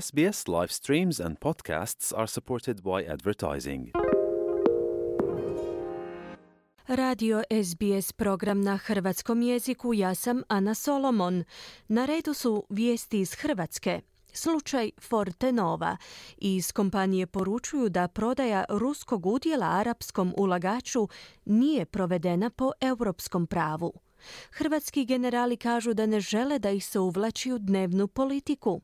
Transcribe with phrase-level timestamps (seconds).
[0.00, 3.90] SBS live streams and podcasts are supported by advertising.
[6.86, 11.44] Radio SBS program na hrvatskom jeziku, ja sam Ana Solomon.
[11.88, 14.00] Na redu su vijesti iz Hrvatske.
[14.32, 15.96] Slučaj Fortenova.
[16.36, 21.08] Iz kompanije poručuju da prodaja ruskog udjela arapskom ulagaču
[21.44, 23.92] nije provedena po europskom pravu.
[24.50, 28.80] Hrvatski generali kažu da ne žele da ih se uvlači u dnevnu politiku.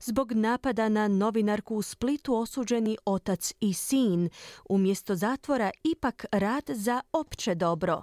[0.00, 4.28] Zbog napada na novinarku u Splitu osuđeni otac i sin.
[4.68, 8.02] Umjesto zatvora ipak rad za opće dobro.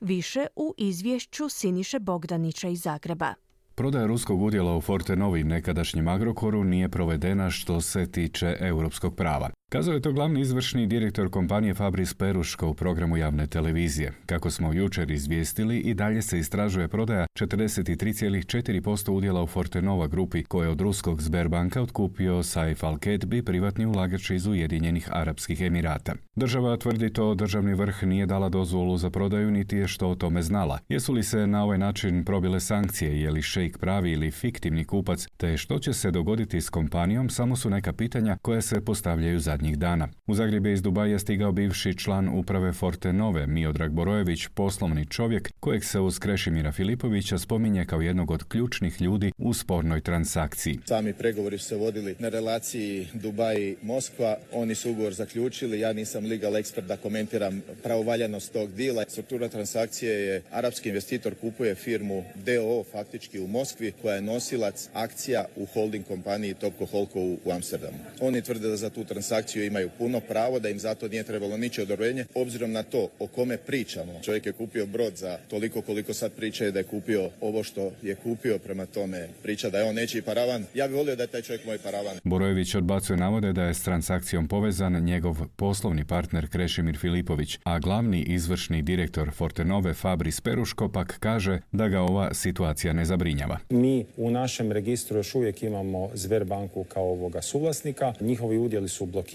[0.00, 3.34] Više u izvješću Siniše Bogdanića iz Zagreba.
[3.74, 9.50] Prodaja ruskog udjela u Fortenovi nekadašnjem Agrokoru nije provedena što se tiče europskog prava.
[9.68, 14.12] Kazao je to glavni izvršni direktor kompanije Fabris Peruško u programu javne televizije.
[14.26, 20.66] Kako smo jučer izvijestili i dalje se istražuje prodaja 43,4% udjela u Fortenova grupi koje
[20.66, 26.14] je od ruskog Sberbanka otkupio Saif Al-Ketbi, privatni ulagač iz Ujedinjenih Arapskih Emirata.
[26.36, 30.42] Država tvrdi to državni vrh nije dala dozvolu za prodaju niti je što o tome
[30.42, 30.78] znala.
[30.88, 35.26] Jesu li se na ovaj način probile sankcije, je li šejk pravi ili fiktivni kupac,
[35.36, 39.53] te što će se dogoditi s kompanijom, samo su neka pitanja koja se postavljaju zadnje
[39.54, 40.08] zadnjih dana.
[40.26, 45.84] U Zagrebu iz Dubaja stigao bivši član uprave Forte Nove, Miodrag Borojević, poslovni čovjek kojeg
[45.84, 50.78] se uz Krešimira Filipovića spominje kao jednog od ključnih ljudi u spornoj transakciji.
[50.86, 54.36] Sami pregovori su se vodili na relaciji Dubaj-Moskva.
[54.52, 55.80] Oni su ugovor zaključili.
[55.80, 59.04] Ja nisam legal expert da komentiram pravovaljanost tog dila.
[59.08, 65.44] Struktura transakcije je arapski investitor kupuje firmu DO faktički u Moskvi koja je nosilac akcija
[65.56, 67.98] u holding kompaniji Topco Holko u Amsterdamu.
[68.20, 71.82] Oni tvrde da za tu transakciju imaju puno pravo, da im zato nije trebalo niče
[71.82, 72.24] odobrenje.
[72.34, 76.70] Obzirom na to o kome pričamo, čovjek je kupio brod za toliko koliko sad priča
[76.70, 80.64] da je kupio ovo što je kupio, prema tome priča da je on nečiji paravan.
[80.74, 82.16] Ja bih volio da je taj čovjek moj paravan.
[82.24, 88.22] Borojević odbacuje navode da je s transakcijom povezan njegov poslovni partner Krešimir Filipović, a glavni
[88.22, 93.58] izvršni direktor Fortenove Fabris Peruško pak kaže da ga ova situacija ne zabrinjava.
[93.70, 98.12] Mi u našem registru još uvijek imamo Zverbanku kao ovoga suvlasnika.
[98.20, 99.33] Njihovi udjeli su blokirani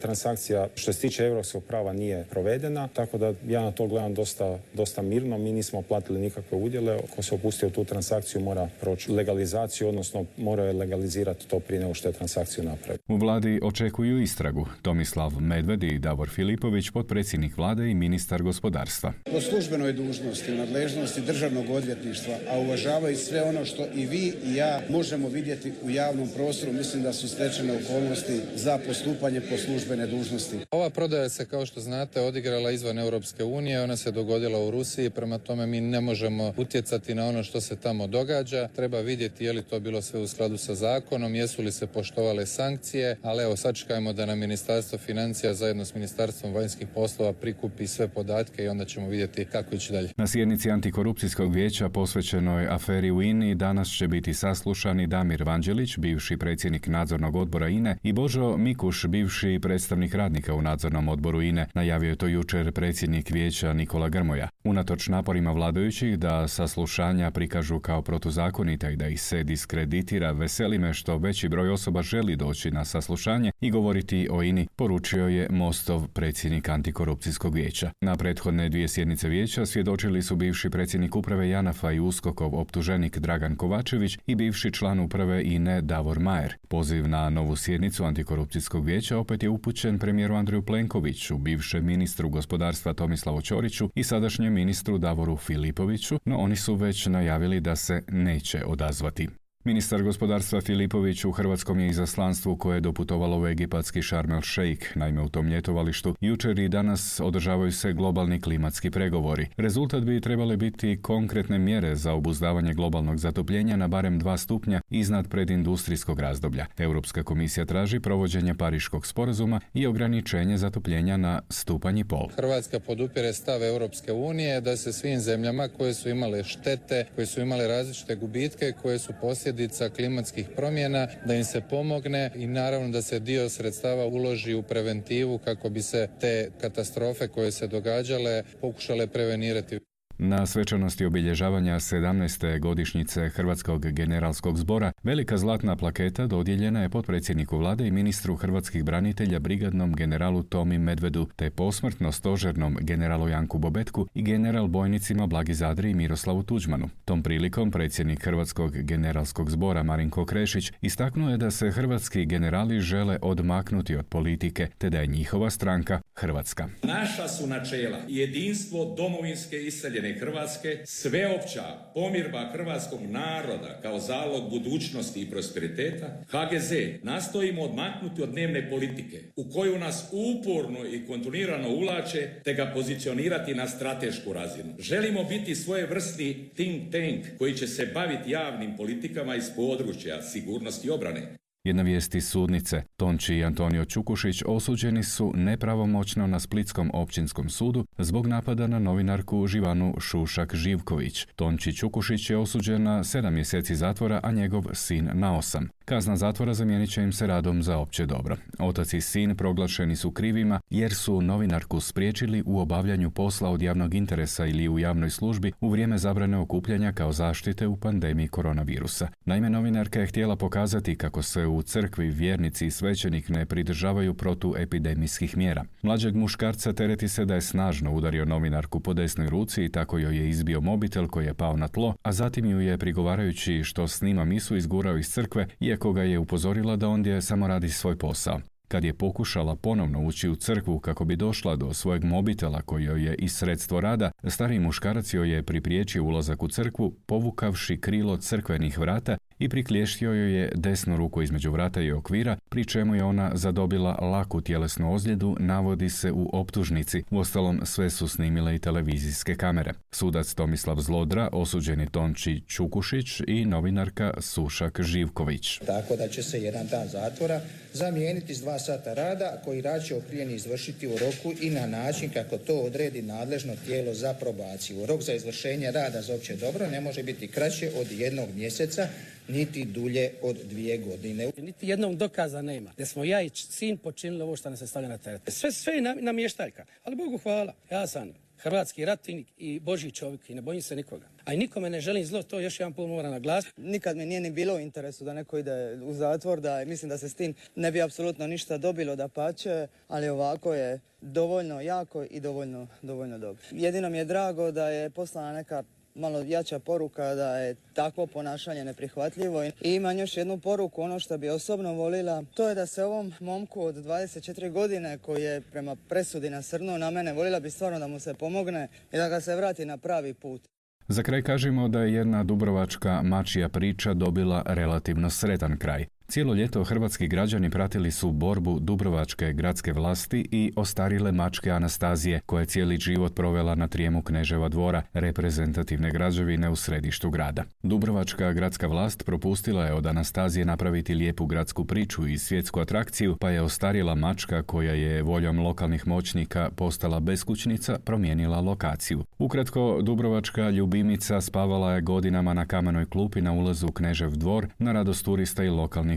[0.00, 4.58] Transakcija što se tiče europskog prava nije provedena, tako da ja na to gledam dosta,
[4.74, 5.38] dosta mirno.
[5.38, 6.98] Mi nismo platili nikakve udjele.
[7.16, 11.94] Ko se opustio tu transakciju mora proći legalizaciju, odnosno mora je legalizirati to prije nego
[11.94, 12.98] što je transakciju napravi.
[13.08, 14.66] U vladi očekuju istragu.
[14.82, 19.12] Tomislav Medved i Davor Filipović, potpredsjednik vlade i ministar gospodarstva.
[19.32, 24.80] Po službenoj dužnosti, nadležnosti državnog odvjetništva, a uvažavaju sve ono što i vi i ja
[24.90, 30.56] možemo vidjeti u javnom prostoru, mislim da su stečene okolnosti za postupanje po službene dužnosti.
[30.70, 35.10] Ova prodaja se, kao što znate, odigrala izvan Europske unije, ona se dogodila u Rusiji,
[35.10, 38.68] prema tome mi ne možemo utjecati na ono što se tamo događa.
[38.76, 42.46] Treba vidjeti je li to bilo sve u skladu sa zakonom, jesu li se poštovale
[42.46, 48.08] sankcije, ali evo sačekajmo da nam Ministarstvo financija zajedno s Ministarstvom vanjskih poslova prikupi sve
[48.08, 50.08] podatke i onda ćemo vidjeti kako ići dalje.
[50.16, 56.36] Na sjednici antikorupcijskog vijeća posvećenoj aferi u INI danas će biti saslušani Damir Vanđelić, bivši
[56.36, 61.66] predsjednik nadzornog odbora INE i Božo Mikuš, bivši bivši predstavnik radnika u nadzornom odboru INE,
[61.74, 64.48] najavio je to jučer predsjednik vijeća Nikola Grmoja.
[64.64, 70.94] Unatoč naporima vladajućih da saslušanja prikažu kao protuzakonita i da ih se diskreditira, veseli me
[70.94, 76.08] što veći broj osoba želi doći na saslušanje i govoriti o INI, poručio je Mostov
[76.08, 77.90] predsjednik antikorupcijskog vijeća.
[78.00, 83.56] Na prethodne dvije sjednice vijeća svjedočili su bivši predsjednik uprave Janafa i Uskokov optuženik Dragan
[83.56, 86.56] Kovačević i bivši član uprave INE Davor Majer.
[86.68, 92.92] Poziv na novu sjednicu antikorupcijskog vijeća opet je upućen premijeru Andreju Plenkoviću, bivšem ministru gospodarstva
[92.92, 98.64] Tomislavu Ćoriću i sadašnjem ministru Davoru Filipoviću, no oni su već najavili da se neće
[98.66, 99.28] odazvati.
[99.66, 104.96] Ministar gospodarstva Filipović u hrvatskom je izaslanstvu koje je doputovalo u egipatski Sharm Sheikh.
[104.96, 109.46] Naime, u tom ljetovalištu jučer i danas održavaju se globalni klimatski pregovori.
[109.56, 115.28] Rezultat bi trebale biti konkretne mjere za obuzdavanje globalnog zatopljenja na barem dva stupnja iznad
[115.28, 116.66] predindustrijskog razdoblja.
[116.78, 122.28] Europska komisija traži provođenje Pariškog sporazuma i ograničenje zatopljenja na stupanj pol.
[122.36, 127.40] Hrvatska podupire stav Europske unije da se svim zemljama koje su imale štete, koje su
[127.40, 132.88] imale različite gubitke, koje su posljedice posljedica klimatskih promjena, da im se pomogne i naravno
[132.88, 138.42] da se dio sredstava uloži u preventivu kako bi se te katastrofe koje se događale
[138.60, 139.80] pokušale prevenirati.
[140.18, 142.58] Na svečanosti obilježavanja 17.
[142.58, 149.38] godišnjice Hrvatskog generalskog zbora velika zlatna plaketa dodijeljena je potpredsjedniku vlade i ministru hrvatskih branitelja
[149.38, 155.90] brigadnom generalu Tomi Medvedu te posmrtno stožernom generalu Janku Bobetku i general bojnicima Blagi Zadri
[155.90, 156.88] i Miroslavu Tuđmanu.
[157.04, 163.18] Tom prilikom predsjednik Hrvatskog generalskog zbora Marinko Krešić istaknuo je da se hrvatski generali žele
[163.22, 166.68] odmaknuti od politike te da je njihova stranka Hrvatska.
[166.82, 171.62] Naša su načela jedinstvo domovinske iseljene Hrvatske, sveopća
[171.94, 176.72] pomirba hrvatskog naroda kao zalog budućnosti i prosperiteta, HGZ
[177.02, 183.54] nastojimo odmaknuti od dnevne politike u koju nas uporno i kontinuirano ulače te ga pozicionirati
[183.54, 184.74] na stratešku razinu.
[184.78, 190.90] Želimo biti svojevrsni think tank koji će se baviti javnim politikama iz područja sigurnosti i
[190.90, 191.45] obrane.
[191.66, 192.82] Jedna vijest iz sudnice.
[192.96, 199.46] Tonči i Antonio Čukušić osuđeni su nepravomoćno na Splitskom općinskom sudu zbog napada na novinarku
[199.46, 201.26] Živanu Šušak-Živković.
[201.36, 205.68] Tonči Čukušić je osuđen na sedam mjeseci zatvora, a njegov sin na osam.
[205.88, 208.36] Kazna zatvora zamijenit će im se radom za opće dobro.
[208.58, 213.94] Otac i sin proglašeni su krivima jer su novinarku spriječili u obavljanju posla od javnog
[213.94, 219.08] interesa ili u javnoj službi u vrijeme zabrane okupljanja kao zaštite u pandemiji koronavirusa.
[219.24, 225.36] Naime, novinarka je htjela pokazati kako se u crkvi vjernici i svećenik ne pridržavaju protuepidemijskih
[225.36, 225.64] mjera.
[225.82, 230.16] Mlađeg muškarca tereti se da je snažno udario novinarku po desnoj ruci i tako joj
[230.16, 234.24] je izbio mobitel koji je pao na tlo, a zatim ju je prigovarajući što snima
[234.24, 235.46] misu izgurao iz crkve
[235.76, 238.40] iako ga je upozorila da ondje samo radi svoj posao.
[238.68, 243.04] Kad je pokušala ponovno ući u crkvu kako bi došla do svojeg mobitela koji joj
[243.04, 248.78] je i sredstvo rada, stari muškarac joj je pripriječio ulazak u crkvu, povukavši krilo crkvenih
[248.78, 253.30] vrata i priklješio joj je desnu ruku između vrata i okvira, pri čemu je ona
[253.34, 257.02] zadobila laku tjelesnu ozljedu, navodi se u optužnici.
[257.10, 259.72] Uostalom, sve su snimile i televizijske kamere.
[259.92, 265.58] Sudac Tomislav Zlodra, osuđeni Tonči Čukušić i novinarka Sušak Živković.
[265.66, 267.40] Tako da će se jedan dan zatvora
[267.72, 272.10] zamijeniti s dva sata rada koji rad će oprijeni izvršiti u roku i na način
[272.10, 274.86] kako to odredi nadležno tijelo za probaciju.
[274.86, 278.88] Rok za izvršenje rada za opće dobro ne može biti kraće od jednog mjeseca
[279.28, 281.30] niti dulje od dvije godine.
[281.36, 284.88] Niti jednog dokaza nema da smo ja i sin počinili ovo što nas se stavlja
[284.88, 285.22] na teret.
[285.28, 287.54] Sve, sve je namještaljka, ali Bogu hvala.
[287.70, 291.06] Ja sam hrvatski ratnik i boži čovjek i ne bojim se nikoga.
[291.24, 293.60] A i nikome ne želim zlo, to još jedan put moram naglasiti.
[293.60, 296.98] Nikad mi nije ni bilo u interesu da neko ide u zatvor, da mislim da
[296.98, 302.04] se s tim ne bi apsolutno ništa dobilo da pače, ali ovako je dovoljno jako
[302.10, 303.42] i dovoljno, dovoljno dobro.
[303.50, 305.64] Jedino mi je drago da je poslana neka
[305.96, 309.44] malo jača poruka da je takvo ponašanje neprihvatljivo.
[309.44, 313.12] I imam još jednu poruku, ono što bi osobno volila, to je da se ovom
[313.20, 317.86] momku od 24 godine koji je prema presudi nasrnuo na mene, volila bi stvarno da
[317.86, 320.42] mu se pomogne i da ga se vrati na pravi put.
[320.88, 325.86] Za kraj kažemo da je jedna dubrovačka mačija priča dobila relativno sretan kraj.
[326.08, 332.40] Cijelo ljeto hrvatski građani pratili su borbu Dubrovačke gradske vlasti i ostarile mačke Anastazije, koja
[332.40, 337.44] je cijeli život provela na trijemu Kneževa dvora, reprezentativne građevine u središtu grada.
[337.62, 343.30] Dubrovačka gradska vlast propustila je od Anastazije napraviti lijepu gradsku priču i svjetsku atrakciju, pa
[343.30, 349.04] je ostarila mačka koja je voljom lokalnih moćnika postala beskućnica promijenila lokaciju.
[349.18, 354.72] Ukratko, Dubrovačka ljubimica spavala je godinama na kamenoj klupi na ulazu u Knežev dvor, na
[354.72, 355.50] radost turista i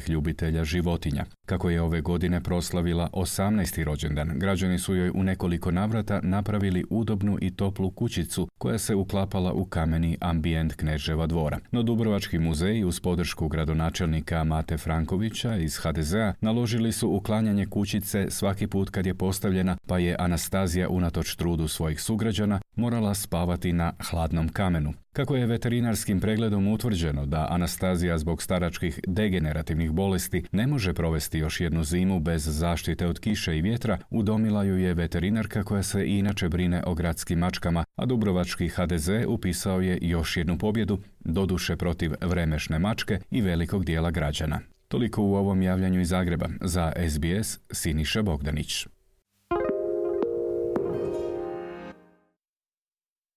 [0.07, 1.25] ljubitelja životinja.
[1.45, 3.83] Kako je ove godine proslavila 18.
[3.83, 9.53] rođendan, građani su joj u nekoliko navrata napravili udobnu i toplu kućicu koja se uklapala
[9.53, 11.59] u kameni ambijent Kneževa dvora.
[11.71, 18.67] No Dubrovački muzej uz podršku gradonačelnika Mate Frankovića iz HDZ-a naložili su uklanjanje kućice svaki
[18.67, 24.49] put kad je postavljena, pa je Anastazija unatoč trudu svojih sugrađana morala spavati na hladnom
[24.49, 24.93] kamenu.
[25.13, 31.61] Kako je veterinarskim pregledom utvrđeno da Anastazija zbog staračkih degenerativnih bolesti ne može provesti još
[31.61, 36.49] jednu zimu bez zaštite od kiše i vjetra, udomila ju je veterinarka koja se inače
[36.49, 42.79] brine o gradskim mačkama, a Dubrovački HDZ upisao je još jednu pobjedu, doduše protiv vremešne
[42.79, 44.59] mačke i velikog dijela građana.
[44.87, 46.49] Toliko u ovom javljanju iz Zagreba.
[46.61, 48.98] Za SBS Siniša Bogdanić.